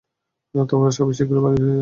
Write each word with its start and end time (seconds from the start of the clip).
তোমরা 0.55 0.89
সবাই 0.97 1.13
শীঘ্রই 1.17 1.41
বাড়ি 1.43 1.57
ফিরে 1.57 1.67
যাবে। 1.67 1.79